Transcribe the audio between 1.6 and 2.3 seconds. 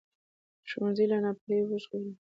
وژغوري